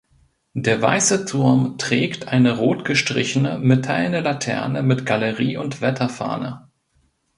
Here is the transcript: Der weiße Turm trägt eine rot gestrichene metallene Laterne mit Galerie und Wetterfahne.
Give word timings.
Der 0.55 0.81
weiße 0.81 1.25
Turm 1.25 1.77
trägt 1.77 2.27
eine 2.27 2.57
rot 2.57 2.85
gestrichene 2.85 3.59
metallene 3.59 4.21
Laterne 4.21 4.81
mit 4.81 5.05
Galerie 5.05 5.57
und 5.57 5.79
Wetterfahne. 5.79 6.67